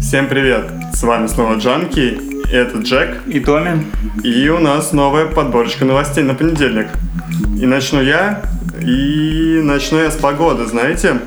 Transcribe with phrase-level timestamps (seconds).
[0.00, 0.70] Всем привет!
[0.92, 2.20] С вами снова Джанки,
[2.52, 3.22] это Джек.
[3.26, 3.84] И Томми.
[4.24, 6.88] И у нас новая подборочка новостей на понедельник.
[7.60, 8.42] И начну я,
[8.80, 11.20] и начну я с погоды, знаете.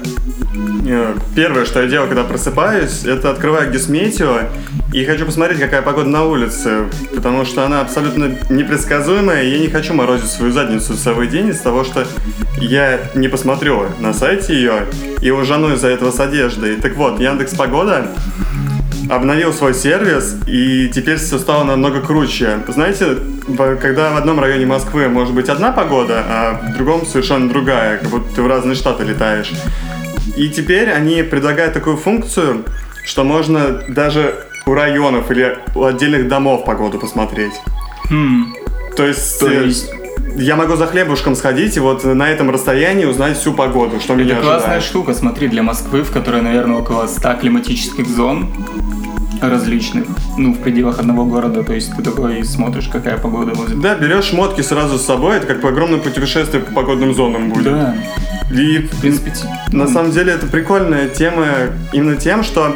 [0.86, 4.50] Э, первое, что я делаю, когда просыпаюсь, это открываю Гисметео
[4.92, 9.70] и хочу посмотреть, какая погода на улице, потому что она абсолютно непредсказуемая, и я не
[9.70, 12.06] хочу морозить свою задницу целый день из-за того, что
[12.58, 14.86] я не посмотрю на сайте ее
[15.22, 16.76] и ужану из-за этого с одеждой.
[16.76, 18.08] Так вот, Яндекс Погода
[19.10, 22.60] обновил свой сервис, и теперь все стало намного круче.
[22.68, 23.18] Знаете,
[23.82, 28.10] когда в одном районе Москвы может быть одна погода, а в другом совершенно другая, как
[28.10, 29.52] будто ты в разные штаты летаешь.
[30.36, 32.64] И теперь они предлагают такую функцию,
[33.06, 37.54] что можно даже у районов или у отдельных домов погоду посмотреть.
[38.10, 38.54] Хм.
[38.96, 39.90] То есть, То э, есть-
[40.36, 44.34] я могу за хлебушком сходить и вот на этом расстоянии узнать всю погоду, что меня
[44.36, 44.84] Это классная ожидает.
[44.84, 48.50] штука, смотри, для Москвы, в которой, наверное, около 100 климатических зон
[49.42, 50.06] различных,
[50.38, 53.80] ну, в пределах одного города, то есть ты такой смотришь, какая погода будет.
[53.82, 57.66] Да, берешь шмотки сразу с собой, это как огромное путешествие по погодным зонам будет.
[57.66, 57.96] Да,
[58.52, 61.48] И в принципе, т- На ну, самом деле это прикольная тема
[61.92, 62.76] именно тем, что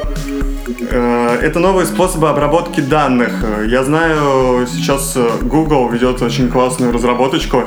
[0.90, 3.32] э, это новые способы обработки данных.
[3.68, 7.64] Я знаю, сейчас э, Google ведет очень классную разработочку.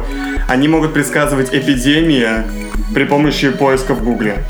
[0.48, 2.28] Они могут предсказывать эпидемии
[2.94, 4.44] при помощи поиска в Гугле.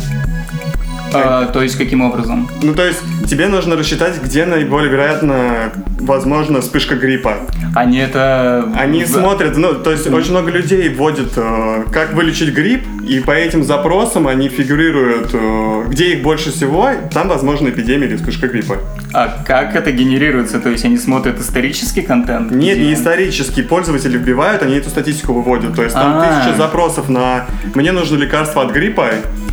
[1.12, 2.48] а, то есть каким образом?
[2.62, 7.38] Ну, то есть тебе нужно рассчитать, где наиболее вероятно возможна вспышка гриппа.
[7.74, 8.68] Они это...
[8.76, 13.30] Они смотрят, ну, то есть очень много людей вводят, э, как вылечить грипп, и по
[13.30, 18.78] этим запросам они фигурируют, э, где их больше всего, там возможна эпидемия или вспышка гриппа.
[19.12, 20.58] А как это генерируется?
[20.60, 22.50] То есть они смотрят исторический контент?
[22.50, 23.62] Нет, Где- не исторически.
[23.62, 25.76] Пользователи вбивают, они эту статистику выводят.
[25.76, 26.42] То есть там А.
[26.42, 29.10] тысяча запросов на «мне нужно лекарство от гриппа»,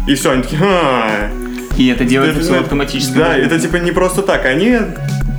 [0.07, 0.59] и все, они такие.
[1.77, 3.17] И это делается Это, все автоматически?
[3.17, 4.45] Да, это типа не просто так.
[4.45, 4.77] Они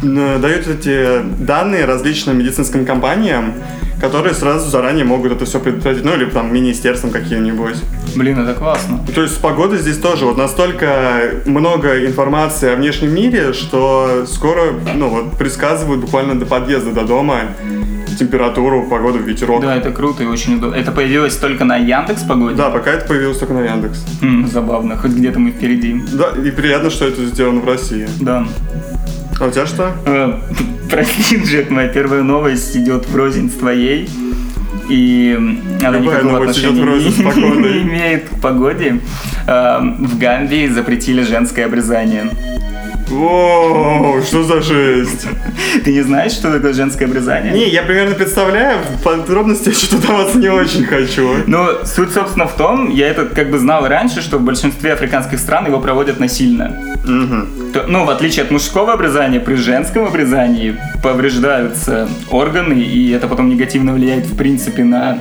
[0.03, 3.55] дают эти данные различным медицинским компаниям,
[4.01, 6.05] которые сразу заранее могут это все предотвратить.
[6.05, 7.77] Ну, или там министерством каким-нибудь.
[8.15, 9.01] Блин, это классно.
[9.15, 14.73] То есть с погодой здесь тоже вот настолько много информации о внешнем мире, что скоро,
[14.95, 17.41] ну вот, предсказывают буквально до подъезда до дома
[18.19, 19.63] температуру, погоду, ветерок.
[19.63, 20.75] Да, это круто и очень удобно.
[20.75, 22.57] Это появилось только на Яндекс Погоде?
[22.57, 24.05] Да, пока это появилось только на Яндекс.
[24.23, 26.03] М, забавно, хоть где-то мы впереди.
[26.13, 28.09] Да, и приятно, что это сделано в России.
[28.21, 28.45] Да.
[29.41, 29.93] А у тебя что?
[30.07, 30.35] Э,
[30.91, 34.09] Прости, Джек, моя первая новость идет врознь с твоей.
[34.89, 35.37] И
[35.83, 39.01] она Любая никакого отношения не, не имеет к погоде.
[39.47, 42.31] Э, В Гамбии запретили женское обрезание.
[43.11, 45.27] О, что за жесть?
[45.85, 47.53] Ты не знаешь, что такое женское обрезание?
[47.53, 51.37] Не, я примерно представляю, в подробности я что-то даваться не очень хочу.
[51.47, 55.39] Ну, суть, собственно, в том, я это как бы знал раньше, что в большинстве африканских
[55.39, 56.88] стран его проводят насильно.
[57.73, 63.49] То- ну, в отличие от мужского обрезания, при женском обрезании повреждаются органы, и это потом
[63.49, 65.19] негативно влияет, в принципе, на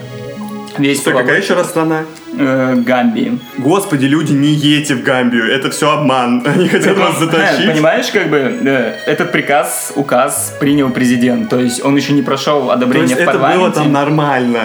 [0.77, 2.03] весь половой- какая еще раз страна?
[2.39, 3.39] э, Гамбии.
[3.57, 6.43] Господи, люди, не едьте в Гамбию, это все обман.
[6.45, 7.71] Они хотят вас Э, затащить.
[7.71, 12.69] Понимаешь, как бы э, этот приказ, указ принял президент, то есть он еще не прошел
[12.69, 13.59] одобрение в это парламенте.
[13.59, 14.61] было там нормально.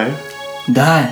[0.67, 1.09] Да.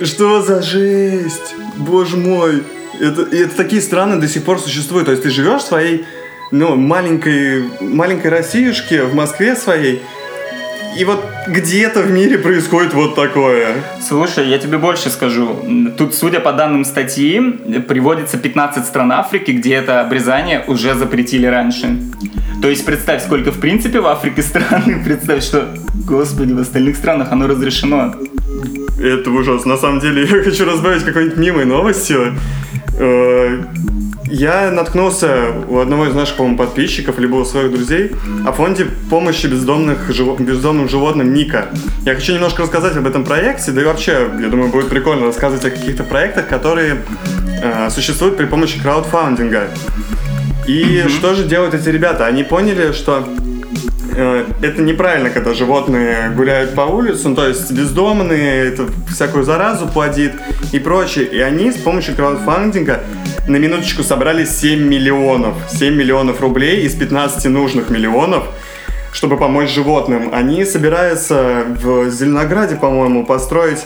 [0.00, 1.54] Что за жесть?
[1.76, 2.62] Боже мой.
[3.00, 5.06] Это, это такие страны до сих пор существуют.
[5.06, 6.04] То есть ты живешь в своей
[6.50, 10.02] ну, маленькой, маленькой Россиюшке, в Москве своей,
[10.96, 13.74] и вот где-то в мире происходит вот такое.
[14.00, 15.58] Слушай, я тебе больше скажу.
[15.98, 17.40] Тут, судя по данным статьи,
[17.88, 21.98] приводится 15 стран Африки, где это обрезание уже запретили раньше.
[22.62, 25.68] То есть представь, сколько в принципе в Африке стран, и представь, что,
[26.06, 28.14] господи, в остальных странах оно разрешено.
[29.00, 29.72] Это ужасно.
[29.72, 32.34] На самом деле, я хочу разбавить какой-нибудь мимой новостью.
[32.98, 33.62] Э,
[34.30, 38.12] Я наткнулся у одного из наших, по-моему, подписчиков, либо у своих друзей,
[38.46, 41.66] о фонде помощи бездомных, живо- бездомным животным Ника.
[42.04, 45.64] Я хочу немножко рассказать об этом проекте, да и вообще, я думаю, будет прикольно рассказывать
[45.66, 46.96] о каких-то проектах, которые
[47.62, 49.68] э, существуют при помощи краудфандинга.
[50.66, 52.26] И что же делают эти ребята?
[52.26, 53.28] Они поняли, что
[54.16, 59.86] э, это неправильно, когда животные гуляют по улице, ну, то есть бездомные, это всякую заразу
[59.86, 60.32] плодит
[60.72, 61.24] и прочее.
[61.26, 63.00] И они с помощью краудфандинга
[63.48, 65.54] на минуточку собрали 7 миллионов.
[65.70, 68.44] 7 миллионов рублей из 15 нужных миллионов,
[69.12, 70.30] чтобы помочь животным.
[70.32, 73.84] Они собираются в Зеленограде, по-моему, построить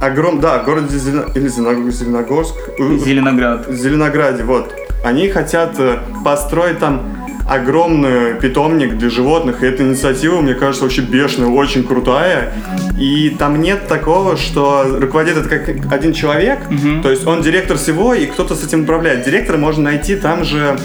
[0.00, 0.40] огром...
[0.40, 1.26] Да, в городе Зелено...
[1.34, 2.54] или Зелено- Зеленогорск.
[2.78, 3.66] Зеленоград.
[3.68, 4.74] Зеленограде, вот.
[5.04, 7.15] Они хотят э, построить там
[7.48, 12.52] огромный питомник для животных, и эта инициатива, мне кажется, вообще бешеная, очень крутая.
[12.98, 16.58] И там нет такого, что руководит это как один человек,
[17.02, 19.24] то есть он директор всего, и кто-то с этим управляет.
[19.24, 20.76] Директора можно найти там же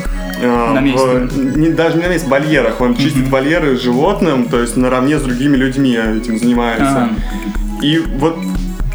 [0.42, 1.00] э, На месте.
[1.08, 2.81] в- не, даже не на месте, в вольерах.
[2.81, 7.04] Он чистит вольеры животным, то есть наравне с другими людьми этим занимается.
[7.04, 7.10] Ага.
[7.81, 8.38] И вот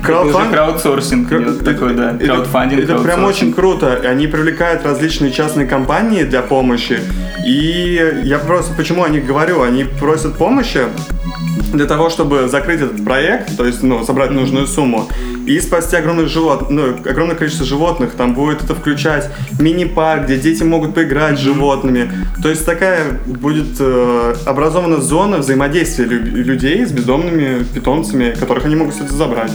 [0.06, 2.12] краудфанд- краудсорсинг Кра- такой, да.
[2.12, 4.00] это- Краудфандинг, Это, прям очень круто.
[4.05, 6.99] Они привлекают различные частные компании для помощи.
[7.47, 9.62] И я просто почему о них говорю?
[9.62, 10.81] Они просят помощи
[11.73, 15.08] для того, чтобы закрыть этот проект, то есть, ну, собрать нужную сумму
[15.47, 18.12] и спасти огромных живот, ну, огромное количество животных.
[18.17, 19.29] Там будет это включать
[19.61, 22.11] мини-парк, где дети могут поиграть с животными.
[22.43, 28.76] То есть такая будет э, образована зона взаимодействия лю- людей с бездомными питомцами, которых они
[28.76, 29.52] могут кстати, забрать.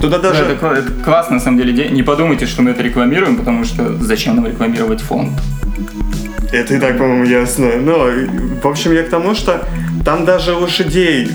[0.00, 0.44] Туда Да, даже...
[0.44, 1.88] это, это классно, на самом деле.
[1.90, 5.30] Не подумайте, что мы это рекламируем, потому что зачем нам рекламировать фонд?
[6.52, 7.70] Это и так, по-моему, ясно.
[7.80, 8.08] Но,
[8.62, 9.66] в общем, я к тому, что
[10.04, 11.30] там даже лошадей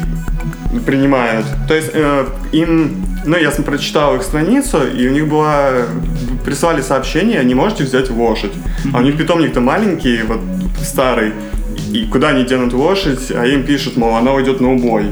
[0.85, 1.45] принимают.
[1.67, 5.71] То есть э, им, ну, я прочитал их страницу, и у них была,
[6.45, 8.53] прислали сообщение, не можете взять лошадь.
[8.93, 10.39] А у них питомник-то маленький, вот
[10.81, 11.33] старый,
[11.91, 15.05] и куда они денут лошадь, а им пишут, мол, она уйдет на убой.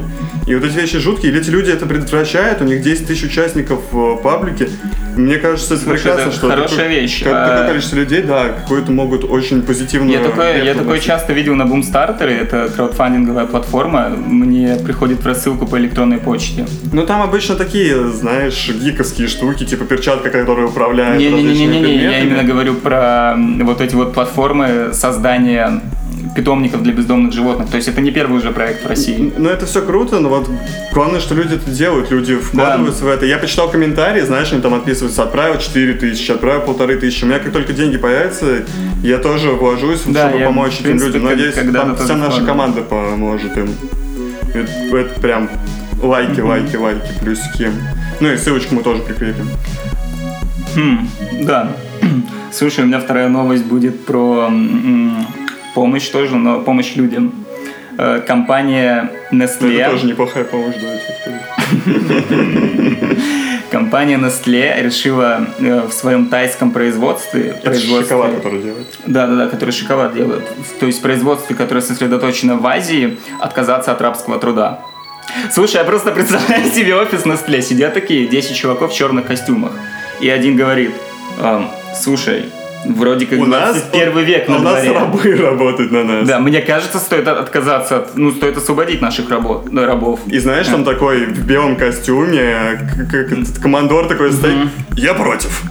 [0.48, 3.80] И вот эти вещи жуткие, или эти люди это предотвращают, у них 10 тысяч участников
[3.92, 4.68] в паблике.
[5.14, 7.22] Мне кажется, это Слушай, прекрасно, это что хорошая такое- вещь.
[7.24, 11.34] как- А- такое количество людей, да, какую-то могут очень позитивную Я такое, я такое часто
[11.34, 16.66] видел на Boomstarter, это краудфандинговая платформа, мне приходит рассылку по электронной почте.
[16.92, 22.26] Ну там обычно такие, знаешь, гиковские штуки, типа перчатка, которая управляет различными Не-не-не-не, я предметами.
[22.30, 25.82] именно говорю про вот эти вот платформы создания
[26.34, 27.70] питомников для бездомных животных.
[27.70, 29.32] То есть это не первый уже проект в России.
[29.36, 30.50] Ну это все круто, но вот
[30.92, 33.26] главное, что люди это делают, люди вкладываются в это.
[33.26, 37.24] Я почитал комментарии, знаешь, они там отписываются, отправил 4 тысячи, отправил полторы тысячи.
[37.24, 38.64] У меня как только деньги появятся,
[39.02, 41.24] я тоже вложусь, Да, чтобы я, помочь этим принципе, людям.
[41.24, 43.70] Надеюсь, там вся наша команда поможет им.
[44.54, 45.50] Это, это прям
[46.02, 47.70] лайки, лайки, лайки, плюсики.
[48.20, 49.48] Ну и ссылочку мы тоже прикрепим.
[50.74, 51.08] Хм,
[51.42, 51.72] да.
[52.52, 54.50] Слушай, у меня вторая новость будет про
[55.78, 57.32] помощь тоже, но помощь людям.
[57.98, 59.78] Э, Компания Nestle.
[59.80, 61.38] это тоже неплохая помощь, да, я тебе скажу.
[63.70, 68.86] Компания Nestle решила э, в своем тайском производстве, Это производстве- шоколад, который делает.
[69.06, 70.42] Да, да, да, который шоколад делает.
[70.80, 74.80] То есть производстве, которое сосредоточено в Азии, отказаться от рабского труда.
[75.52, 77.60] Слушай, я просто представляю себе офис Nestle.
[77.62, 79.72] Сидят такие 10 чуваков в черных костюмах.
[80.20, 80.90] И один говорит,
[81.40, 82.46] «Эм, слушай,
[82.86, 84.98] вроде как У нас 21 век на у нас дворе.
[84.98, 86.28] рабы работают на нас.
[86.28, 88.16] Да, мне кажется, стоит от- отказаться от...
[88.16, 90.20] Ну, стоит освободить наших работ, ну, рабов.
[90.26, 92.90] И знаешь, там такой в белом костюме,
[93.62, 94.68] командор такой стоит.
[94.96, 95.62] Я против.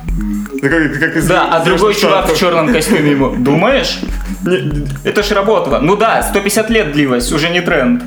[0.61, 3.99] Такой, как из- Да, а другой чувак в черном костюме ему, думаешь?
[5.03, 5.79] Это ж работало.
[5.79, 8.03] Ну да, 150 лет длилось, уже не тренд.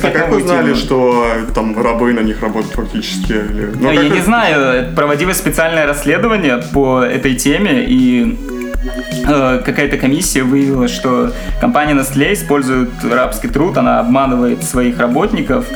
[0.00, 0.76] как, а как узнали, тему.
[0.76, 3.32] что там рабы на них работают фактически?
[3.32, 3.70] Или...
[3.74, 8.49] ну, Ну, я как не знаю, проводилось специальное расследование по этой теме, и э,
[9.64, 15.66] какая-то комиссия выявила, что компания Nestle использует рабский труд, она обманывает своих работников,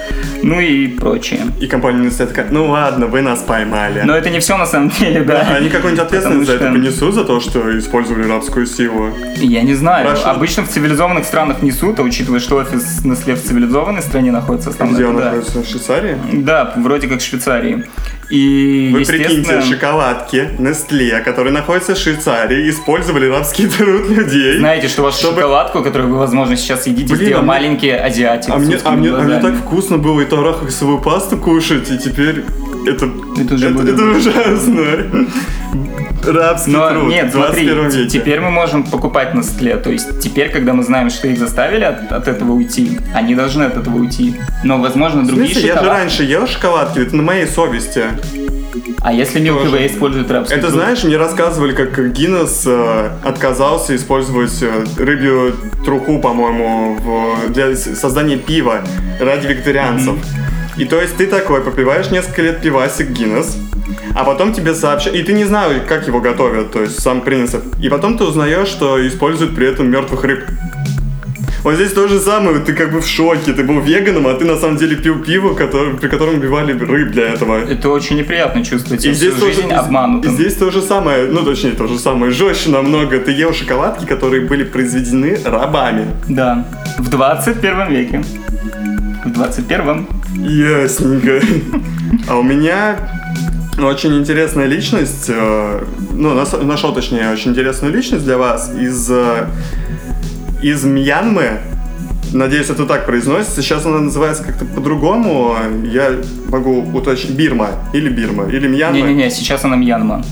[0.43, 1.41] ну и прочее.
[1.61, 4.03] И компания Nestle такая, ну ладно, вы нас поймали.
[4.05, 5.47] Но это не все на самом деле, да.
[5.51, 9.11] А Они какую-нибудь ответственность за Потому это что- понесут, за то, что использовали рабскую силу?
[9.37, 10.07] Я не знаю.
[10.07, 10.31] Хорошо.
[10.31, 14.97] Обычно в цивилизованных странах несут, а учитывая, что офис Nestle в цивилизованной стране находится, основной,
[14.97, 15.25] Где он да.
[15.27, 15.63] находится?
[15.63, 16.17] В Швейцарии?
[16.33, 17.85] Да, вроде как в Швейцарии.
[18.31, 19.45] И, Вы естественно...
[19.45, 24.59] прикиньте, шоколадки Nestle, которые находятся в Швейцарии, использовали рабский труд людей.
[24.59, 27.91] Знаете, что вашу Чтобы- шоколадку, которую вы, возможно, сейчас едите, Блин, сделал а мне- маленький
[27.91, 28.51] азиатик.
[28.55, 31.99] А с мне, а, мне, а мне так вкусно было эту арахисовую пасту кушать, и
[31.99, 32.45] теперь
[32.87, 33.11] это,
[33.41, 35.27] Это уже это, это ужасно.
[36.27, 38.11] Рабский Но труд нет, смотри, 21 т- веке.
[38.11, 39.77] теперь мы можем покупать на скле.
[39.77, 43.65] То есть теперь, когда мы знаем, что их заставили от, от этого уйти, они должны
[43.65, 44.35] от этого уйти.
[44.63, 48.05] Но, возможно, В другие смысле, я же шоколадки- раньше ел шоколадки, это на моей совести.
[49.01, 49.71] А если Milky.
[49.73, 50.75] Way использует рабский Это труд?
[50.81, 58.37] знаешь, мне рассказывали, как Гиннес э, отказался использовать э, рыбью труху, по-моему, в- для создания
[58.37, 58.83] пива
[59.21, 60.15] ради вегетарианцев.
[60.77, 63.57] И то есть ты такой попиваешь несколько лет пивасик Гиннес,
[64.15, 67.63] а потом тебе сообщают, и ты не знаешь, как его готовят, то есть сам принцип.
[67.81, 70.45] И потом ты узнаешь, что используют при этом мертвых рыб.
[71.65, 74.45] Вот здесь то же самое, ты как бы в шоке, ты был веганом, а ты
[74.45, 77.57] на самом деле пил пиво, который- при котором убивали рыб для этого.
[77.59, 80.31] Это очень неприятно чувствовать И здесь, тоже, жизнь обманутым.
[80.31, 83.19] и здесь то же самое, ну точнее то же самое, жестче намного.
[83.19, 86.07] Ты ел шоколадки, которые были произведены рабами.
[86.29, 86.67] Да.
[86.99, 88.23] В 21 веке.
[89.25, 90.07] В 21
[90.37, 91.41] Ясненько.
[92.29, 92.97] А у меня
[93.83, 99.47] очень интересная личность, э, ну, нашел, точнее, очень интересную личность для вас из э,
[100.65, 101.59] из Мьянмы.
[102.33, 103.61] Надеюсь, это так произносится.
[103.63, 105.55] Сейчас она называется как-то по-другому.
[105.85, 106.13] Я
[106.49, 107.37] могу уточнить.
[107.37, 107.69] Бирма.
[107.93, 108.47] Или Бирма.
[108.47, 108.97] Или Мьянма.
[108.97, 110.25] Не-не-не, сейчас она Мьянма.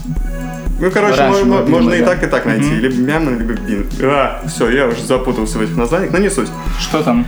[0.80, 2.06] Ну, короче, Раньше мо- было можно Бирма, и да.
[2.06, 2.64] так, и так найти.
[2.64, 2.80] Мгм.
[2.80, 3.86] Либо Мьянма, либо Бин.
[4.02, 6.48] А, все, я уже запутался в этих названиях, но не суть.
[6.80, 7.26] Что там?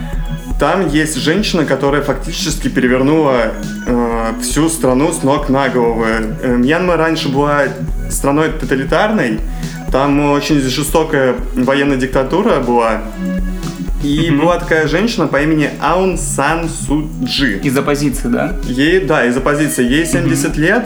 [0.58, 3.52] Там есть женщина, которая фактически перевернула
[3.87, 6.04] э, всю страну с ног на голову.
[6.42, 7.64] Э, Мьянма раньше была
[8.08, 9.40] страной тоталитарной,
[9.94, 13.00] там очень жестокая военная диктатура была.
[14.02, 17.60] И была такая женщина по имени Аун Сан Суджи.
[17.62, 18.54] Из оппозиции, да?
[18.64, 19.88] Ей, да, из оппозиции.
[19.88, 20.82] Ей 70 лет.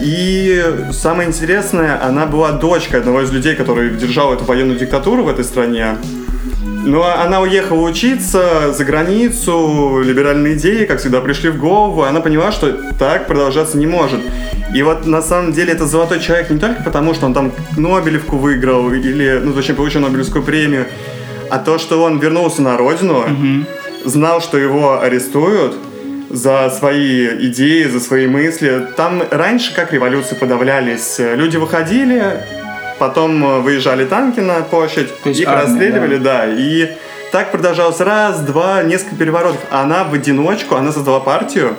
[0.00, 0.60] И
[0.90, 5.44] самое интересное, она была дочкой одного из людей, который держал эту военную диктатуру в этой
[5.44, 5.94] стране.
[6.86, 12.52] Но она уехала учиться за границу, либеральные идеи, как всегда, пришли в голову, она поняла,
[12.52, 14.20] что так продолжаться не может.
[14.74, 18.36] И вот на самом деле это золотой человек не только потому, что он там Нобелевку
[18.36, 20.86] выиграл, или, ну, точнее, получил Нобелевскую премию,
[21.50, 23.24] а то, что он вернулся на родину,
[24.04, 25.74] знал, что его арестуют
[26.28, 28.88] за свои идеи, за свои мысли.
[28.96, 32.44] Там раньше, как революции подавлялись, люди выходили,
[33.08, 36.46] потом э, выезжали танки на площадь, То есть их армия, расстреливали, да.
[36.46, 36.92] и
[37.32, 39.60] так продолжалось раз, два, несколько переворотов.
[39.70, 41.76] Она в одиночку, она создала партию,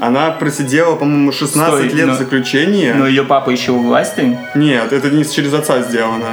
[0.00, 2.92] она просидела, по-моему, 16 Стой, лет но- в заключении.
[2.92, 4.38] Но ее папа еще у власти?
[4.54, 6.26] Нет, это не через отца сделано.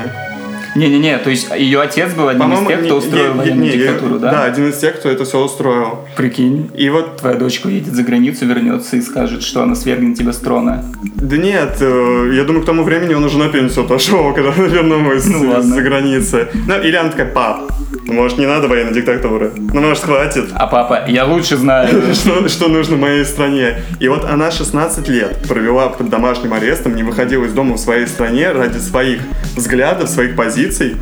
[0.76, 4.20] Не-не-не, то есть ее отец был одним из тех, кто устроил не- военную не, диктатуру,
[4.20, 4.44] Да, да?
[4.44, 6.00] один из тех, кто это все устроил.
[6.18, 6.70] Прикинь.
[6.76, 10.38] И вот Твоя дочка уедет за границу, вернется и скажет, что она свергнет тебя с
[10.38, 10.84] трона.
[11.16, 15.26] Да нет, э, я думаю, к тому времени он уже на пенсию отошел, когда вернулась
[15.26, 16.48] Ну за границы.
[16.68, 17.72] Ну, или она такая, пап,
[18.14, 19.52] может, не надо военной диктатуры?
[19.56, 20.50] Ну, может, хватит?
[20.54, 21.90] А папа, я лучше знаю.
[22.14, 23.82] Что, что нужно моей стране?
[24.00, 28.06] И вот она 16 лет провела под домашним арестом, не выходила из дома в своей
[28.08, 29.22] стране ради своих
[29.56, 30.96] взглядов, своих позиций,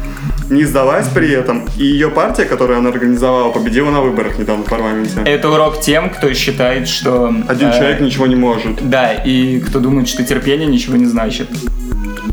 [0.50, 1.68] не сдалась при этом.
[1.78, 5.22] И ее партия, которую она организовала, победила на выборах недавно в парламенте.
[5.26, 7.34] Это урок тем, кто считает, что...
[7.48, 8.90] Один э, человек ничего не может.
[8.90, 11.50] Да, и кто думает, что терпение ничего не значит.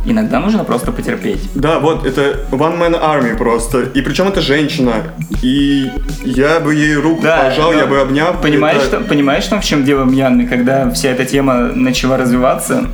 [0.04, 1.50] Иногда нужно просто потерпеть.
[1.54, 3.82] Да, вот, это One Man Army просто.
[3.82, 4.94] И причем это женщина.
[5.42, 5.90] И
[6.24, 8.34] я бы ей руку Да, пожал, я бы обнял.
[8.40, 12.16] Понимаешь, Это- что, понимаешь, что в чем дело в Мьянме, когда вся эта тема начала
[12.16, 12.86] развиваться,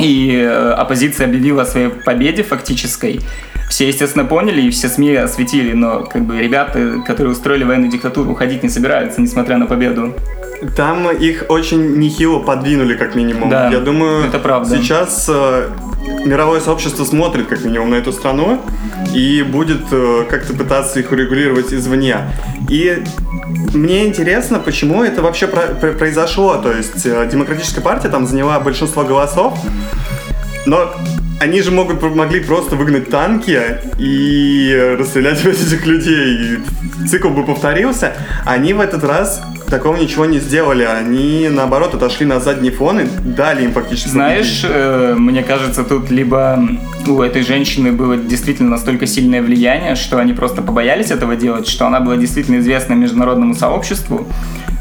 [0.00, 3.20] и э, оппозиция объявила о своей победе фактической,
[3.70, 8.32] все, естественно, поняли, и все СМИ осветили, но как бы ребята, которые устроили военную диктатуру,
[8.32, 10.14] уходить не собираются, несмотря на победу.
[10.76, 13.50] Там их очень нехило подвинули, как минимум.
[13.50, 14.76] Да, я думаю, это правда.
[14.76, 15.68] сейчас э,
[16.24, 18.60] мировое сообщество смотрит, как минимум, на эту страну
[19.14, 22.18] и будет э, как-то пытаться их урегулировать извне.
[22.68, 23.02] И
[23.74, 26.56] мне интересно, почему это вообще про- про- произошло.
[26.56, 29.58] То есть э, демократическая партия там заняла большинство голосов,
[30.66, 30.94] но
[31.44, 33.60] они же могут, могли просто выгнать танки
[33.98, 36.58] и расстрелять этих людей.
[37.02, 38.14] И цикл бы повторился.
[38.46, 40.84] Они в этот раз такого ничего не сделали.
[40.84, 46.10] Они, наоборот, отошли на задний фон и дали им фактически Знаешь, э, мне кажется, тут
[46.10, 46.66] либо
[47.06, 51.86] у этой женщины было действительно настолько сильное влияние, что они просто побоялись этого делать, что
[51.86, 54.26] она была действительно известна международному сообществу,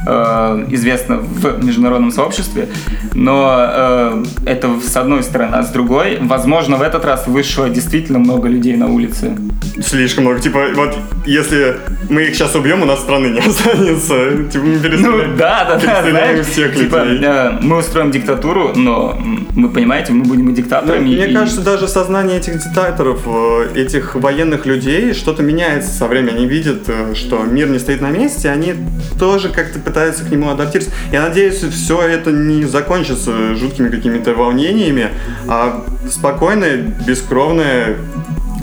[0.05, 2.67] э, известна в международном сообществе,
[3.13, 8.19] но э, это с одной стороны, а с другой, возможно, в этот раз вышло действительно
[8.19, 9.35] много людей на улице.
[9.81, 10.39] Слишком много.
[10.39, 10.95] Типа, вот
[11.25, 11.77] если
[12.09, 14.43] мы их сейчас убьем, у нас страны не останется.
[14.51, 15.37] Типа, мы Ну перестреляем.
[15.37, 17.27] да, да, да, перестреляем знаешь, всех типа, людей.
[17.27, 19.17] э, мы устроим диктатуру, но
[19.55, 21.03] мы, понимаете, мы будем и Ну, диктаторами.
[21.03, 26.35] Мне и- кажется, даже сознание этих диктаторов, э, этих военных людей, что-то меняется со временем.
[26.35, 28.73] Они видят, э, что мир не стоит на месте, они
[29.19, 30.95] тоже как-то пытаются к нему адаптироваться.
[31.11, 35.09] Я надеюсь, все это не закончится жуткими какими-то волнениями,
[35.47, 37.97] а спокойная, бескровная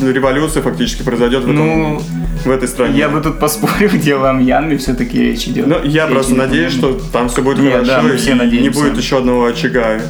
[0.01, 2.03] революция фактически произойдет в, этом- Ну,
[2.45, 2.99] в этой стране.
[2.99, 5.67] Я бы тут поспорил, где в Мьянме все-таки речь идет.
[5.69, 8.39] Ну, я Речь просто надеюсь, что там все будет Не, хорошо, да, все и не
[8.39, 8.81] надеемся.
[8.81, 10.01] будет еще одного очага.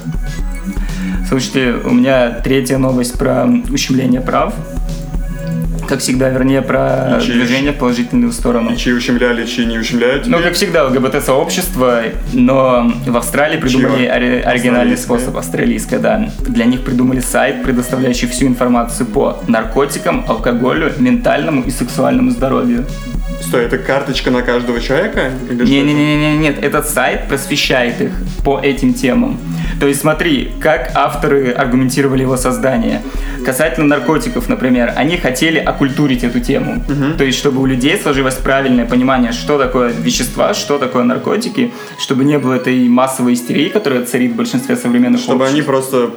[1.29, 4.55] Слушайте, у меня третья новость про ущемление прав.
[5.91, 8.71] Как всегда, вернее, про И чьи- движение в положительную сторону.
[8.73, 10.25] И чьи ущемляли, чьи не ущемляют.
[10.29, 16.31] Ну, как всегда, ЛГБТ-сообщество, но в Австралии придумали ори- оригинальный способ, австралийское, да.
[16.47, 22.87] Для них придумали сайт, предоставляющий всю информацию по наркотикам, алкоголю, ментальному и сексуальному здоровью.
[23.41, 25.31] Стой, это карточка на каждого человека?
[25.47, 25.65] Что?
[25.65, 28.11] Не-не-не, нет, этот сайт просвещает их
[28.45, 29.39] по этим темам.
[29.81, 33.01] То есть смотри, как авторы аргументировали его создание.
[33.45, 36.85] Касательно наркотиков, например, они хотели оккультурить эту тему.
[37.17, 42.25] То есть, чтобы у людей сложилось правильное понимание, что такое вещества, что такое наркотики, чтобы
[42.25, 45.67] не было этой массовой истерии, которая царит в большинстве современных Чтобы они обществ.
[45.67, 46.11] просто м,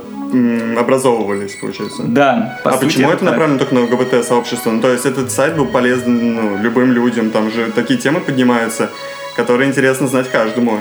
[0.78, 2.04] образовывались, получается.
[2.04, 3.30] Да, по а сути, почему это так.
[3.32, 4.72] направлено только на ЛГБТ-сообщество?
[4.72, 8.90] Ну, то есть этот сайт был полезен ну, любым людям, там же такие темы поднимаются,
[9.36, 10.80] которые интересно знать каждому.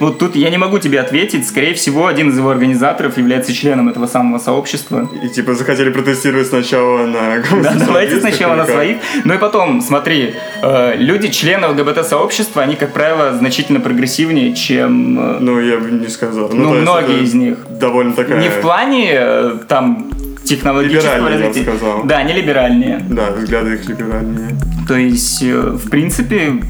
[0.00, 1.46] Вот тут я не могу тебе ответить.
[1.46, 5.08] Скорее всего, один из его организаторов является членом этого самого сообщества.
[5.22, 8.98] И типа захотели протестировать сначала на Да, давайте сначала на своих.
[9.24, 15.18] Ну и потом, смотри, э, люди, члены ЛГБТ-сообщества, они, как правило, значительно прогрессивнее, чем...
[15.18, 16.50] э, Ну, я бы не сказал.
[16.52, 17.58] Ну, есть многие из них.
[17.68, 18.40] Довольно такая...
[18.40, 20.10] Не в плане э, там
[20.44, 21.70] технологического Либеральнее, я бы развития.
[21.76, 22.04] сказал.
[22.04, 23.04] Да, не либеральнее.
[23.10, 24.56] Да, взгляды их либеральнее.
[24.86, 26.62] То есть, в принципе,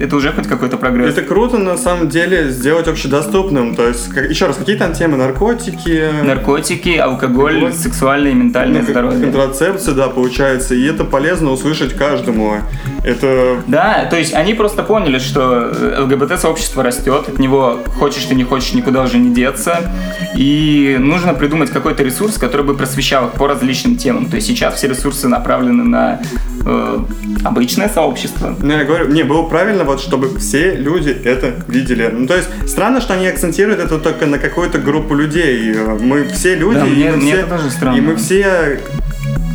[0.00, 1.12] это уже хоть какой-то прогресс.
[1.16, 3.74] Это круто, на самом деле, сделать общедоступным.
[3.74, 5.16] То есть, как- еще раз, какие там темы?
[5.16, 6.08] Наркотики?
[6.22, 7.72] Наркотики, алкоголь, Алкоголь.
[7.72, 9.20] сексуальное и ментальное Ну, здоровье.
[9.20, 10.74] Контрацепция, да, получается.
[10.74, 12.56] И это полезно услышать каждому.
[13.04, 18.34] Это Да, то есть они просто поняли, что э, ЛГБТ-сообщество растет, от него хочешь ты
[18.34, 19.90] не хочешь никуда уже не деться,
[20.36, 24.26] и нужно придумать какой-то ресурс, который бы просвещал их по различным темам.
[24.26, 26.20] То есть сейчас все ресурсы направлены на
[26.64, 26.98] э,
[27.44, 28.56] обычное сообщество.
[28.60, 32.08] Ну, я говорю, не, было правильно, вот, чтобы все люди это видели.
[32.12, 35.72] Ну, то есть, странно, что они акцентируют это только на какую-то группу людей.
[35.74, 37.96] Э, Мы все люди, Да, и мне- мы мне все, это тоже странно.
[37.96, 38.80] И мы все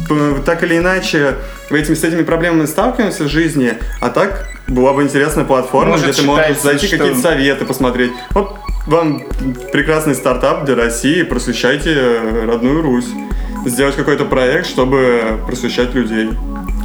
[0.08, 1.36] п- так или иначе
[1.70, 6.22] этими, с этими проблемами сталкиваемся в жизни, а так была бы интересная платформа, Может, где
[6.22, 8.12] ты можешь зайти что- какие-то советы посмотреть.
[8.32, 9.22] Вот вам
[9.74, 13.08] прекрасный стартап для России, просвещайте э, родную Русь.
[13.66, 16.30] Сделать какой-то проект, чтобы просвещать людей.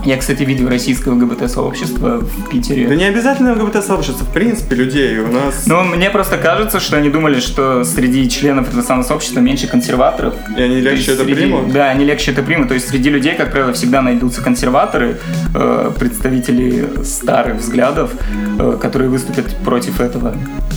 [0.05, 2.89] Я, кстати, видел российское ЛГБТ-сообщество в Питере.
[2.89, 5.19] Да не обязательно ЛГБТ-сообщество, в принципе, людей.
[5.21, 5.67] У нас...
[5.67, 10.35] Но мне просто кажется, что они думали, что среди членов этого самого сообщества меньше консерваторов.
[10.57, 11.73] И они легче это среди- примут?
[11.73, 12.69] Да, они легче это примут.
[12.69, 15.21] То есть среди людей, как правило, всегда найдутся консерваторы,
[15.55, 18.11] э, представители старых взглядов,
[18.59, 20.35] э, которые выступят против этого.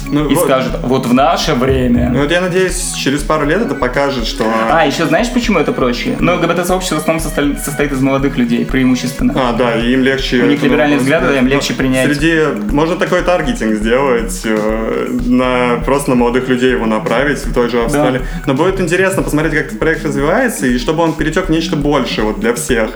[0.07, 0.43] Ну, И вот.
[0.43, 2.11] скажут, вот в наше время...
[2.13, 4.45] Ну вот я надеюсь, через пару лет это покажет, что...
[4.71, 6.15] А, еще знаешь, почему это проще?
[6.19, 9.14] Ну, ЛГБТ-сообщество в основном состоит из молодых людей, преимущественно.
[9.35, 10.43] А, да, и им легче...
[10.43, 11.43] У них либеральные взгляды, взгляд.
[11.43, 12.07] им легче Ну, принять.
[12.07, 12.71] Среди...
[12.71, 17.83] Можно такой таргетинг сделать, э, на просто на молодых людей его направить в той же
[17.83, 18.21] Австралии.
[18.45, 22.25] Но будет интересно посмотреть, как этот проект развивается, и чтобы он перетек в нечто большее
[22.25, 22.91] вот для всех.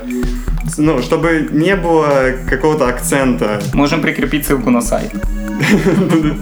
[0.77, 5.11] Ну, чтобы не было какого-то акцента Можем прикрепить ссылку на сайт.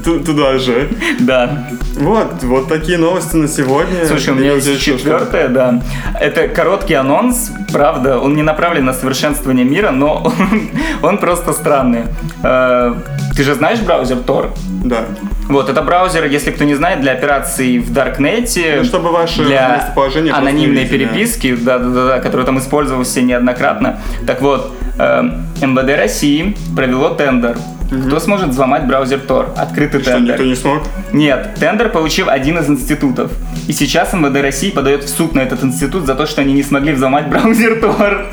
[0.04, 0.90] Ту- туда же.
[1.20, 1.68] Да.
[1.96, 4.06] Вот, вот такие новости на сегодня.
[4.06, 5.82] Слушай, у меня есть четвертое, да.
[6.20, 10.32] Это короткий анонс, правда, он не направлен на совершенствование мира, но
[11.02, 12.04] он, просто странный.
[12.44, 12.94] Э,
[13.36, 14.52] Ты же знаешь браузер Tor?
[14.86, 15.06] Да.
[15.50, 18.76] Вот, это браузер, если кто не знает, для операций в Даркнете.
[18.80, 19.94] Ну, чтобы ваше для
[20.38, 24.00] анонимной переписки, да, да, да, да, который там использовался неоднократно.
[24.26, 25.24] Так вот, э,
[25.62, 27.58] МВД России провело тендер.
[27.90, 29.54] Кто сможет взломать браузер Tor?
[29.56, 30.34] Открытый Что, тендер.
[30.34, 30.84] никто не смог?
[31.14, 33.32] Нет, тендер получил один из институтов.
[33.68, 36.64] И сейчас МВД России подает в суд на этот институт за то, что они не
[36.64, 38.26] смогли взломать браузер Tor.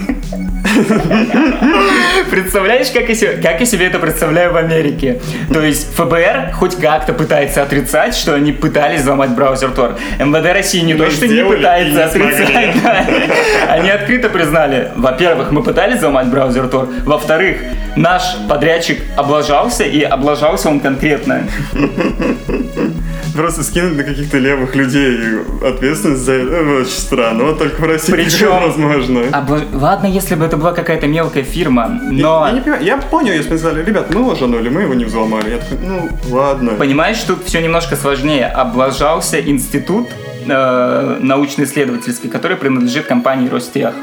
[2.31, 5.20] Представляешь, как я, себе, как я себе это представляю в Америке?
[5.53, 9.96] То есть ФБР хоть как-то пытается отрицать, что они пытались взломать браузер Tor.
[10.18, 13.07] МВД России не Мы то, что не пытается не отрицать, да.
[13.68, 17.59] Они открыто признали, во-первых, мы пытались взломать браузер Tor, во-вторых,
[17.96, 21.46] наш подрядчик облажался, и облажался он конкретно.
[23.35, 25.18] Просто скинуть на каких-то левых людей
[25.66, 27.44] ответственность за это ну, очень странно.
[27.44, 29.18] Вот только в России Причем- возможно.
[29.33, 32.46] Обла- Ладно, если бы это была какая-то мелкая фирма, но...
[32.46, 35.04] Я, не понимаю, я понял, если бы сказали, ребят, мы его жанули, мы его не
[35.04, 35.50] взломали.
[35.50, 36.72] Я такой, ну, ладно.
[36.78, 38.46] Понимаешь, тут все немножко сложнее.
[38.46, 40.08] Облажался институт
[40.46, 43.94] э, научно-исследовательский, который принадлежит компании Ростех.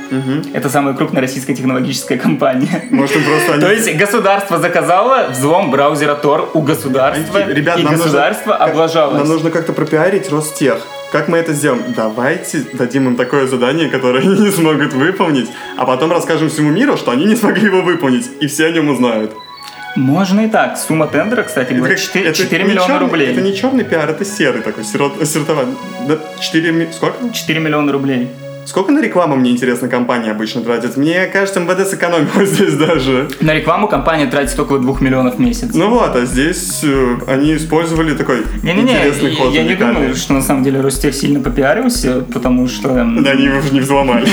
[0.54, 2.84] Это самая крупная российская технологическая компания.
[2.90, 3.62] Может, им просто они...
[3.62, 9.20] То есть государство заказало взлом браузера Tor у государства, Ребят, и нужно- государство как- облажалось.
[9.20, 10.78] Нам нужно как-то пропиарить Ростех.
[11.12, 11.84] Как мы это сделаем?
[11.96, 16.96] Давайте дадим им такое задание, которое они не смогут выполнить, а потом расскажем всему миру,
[16.98, 19.34] что они не смогли его выполнить, и все о нем узнают.
[19.98, 20.78] Можно и так.
[20.78, 23.28] Сумма тендера, кстати, как- 4, это 4 не миллиона черный- рублей.
[23.32, 25.74] Это не черный пиар, это серый такой, сирот, сиротоватый.
[26.08, 27.30] Да, 4 ми- Сколько?
[27.34, 28.30] 4 миллиона рублей.
[28.66, 30.96] Сколько на рекламу, мне интересно, компания обычно тратит?
[30.96, 33.28] Мне кажется, МВД сэкономила здесь даже.
[33.42, 35.72] На рекламу компания тратит около 2 миллионов в месяц.
[35.74, 39.52] Ну вот, а здесь э, они использовали такой Не-не-не, интересный ход.
[39.54, 39.96] я не уникальный.
[39.96, 43.80] думаю, что на самом деле Ростех сильно попиарился, потому что Да, они его уже не
[43.82, 44.26] взломали.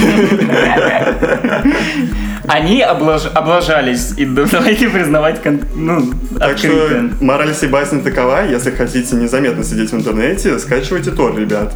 [2.46, 7.24] они облаж- облажались, и да- давайте признавать кон- ну, Так что открыто.
[7.24, 11.74] мораль всей басни такова, если хотите незаметно сидеть в интернете, скачивайте Тор, ребят.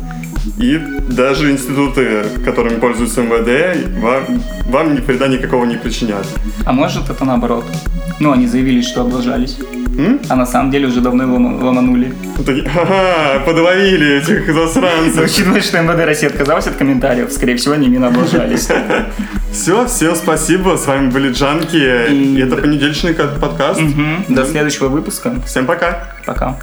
[0.58, 0.78] И
[1.08, 6.26] даже институты, которыми пользуются МВД, вам, вам ни вреда никакого не причинят.
[6.64, 7.64] А может это наоборот?
[8.20, 9.58] Ну, они заявили, что облажались.
[9.98, 10.20] М?
[10.28, 12.14] А на самом деле уже давно лома- ломанули.
[12.46, 15.24] Такие, ага, подловили этих засранцев.
[15.30, 18.68] учитывая, что МВД России отказалась от комментариев, скорее всего, они именно облажались.
[19.52, 20.76] Все, всем спасибо.
[20.78, 21.76] С вами были Джанки.
[22.10, 23.80] И- это понедельничный ка- подкаст.
[24.28, 25.34] До следующего выпуска.
[25.46, 26.14] Всем пока.
[26.24, 26.56] Пока.